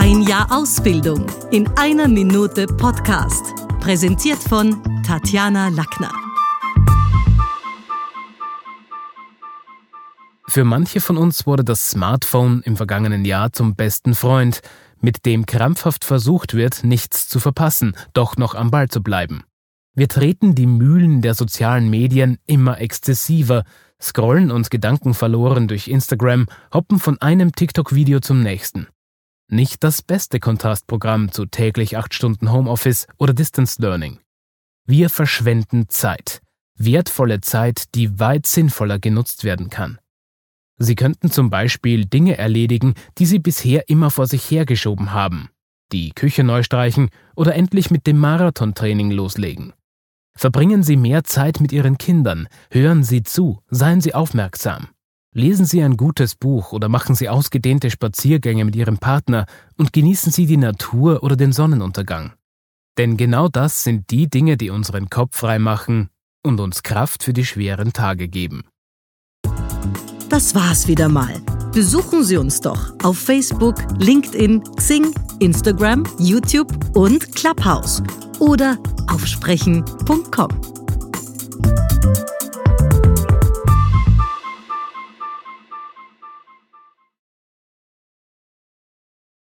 [0.00, 3.42] Ein Jahr Ausbildung in einer Minute Podcast.
[3.80, 6.12] Präsentiert von Tatjana Lackner.
[10.46, 14.60] Für manche von uns wurde das Smartphone im vergangenen Jahr zum besten Freund,
[15.00, 19.42] mit dem krampfhaft versucht wird, nichts zu verpassen, doch noch am Ball zu bleiben.
[19.96, 23.64] Wir treten die Mühlen der sozialen Medien immer exzessiver,
[24.00, 28.86] scrollen uns Gedanken verloren durch Instagram, hoppen von einem TikTok-Video zum nächsten.
[29.50, 34.18] Nicht das beste Kontrastprogramm zu täglich acht Stunden Homeoffice oder Distance Learning.
[34.86, 36.42] Wir verschwenden Zeit.
[36.76, 39.98] Wertvolle Zeit, die weit sinnvoller genutzt werden kann.
[40.76, 45.48] Sie könnten zum Beispiel Dinge erledigen, die Sie bisher immer vor sich hergeschoben haben.
[45.92, 49.72] Die Küche neu streichen oder endlich mit dem Marathontraining loslegen.
[50.36, 54.88] Verbringen Sie mehr Zeit mit Ihren Kindern, hören Sie zu, seien Sie aufmerksam.
[55.34, 59.46] Lesen Sie ein gutes Buch oder machen Sie ausgedehnte Spaziergänge mit Ihrem Partner
[59.76, 62.32] und genießen Sie die Natur oder den Sonnenuntergang.
[62.96, 66.08] Denn genau das sind die Dinge, die unseren Kopf frei machen
[66.42, 68.64] und uns Kraft für die schweren Tage geben.
[70.28, 71.40] Das war's wieder mal.
[71.72, 78.02] Besuchen Sie uns doch auf Facebook, LinkedIn, Xing, Instagram, YouTube und Clubhouse
[78.40, 80.77] oder auf sprechen.com.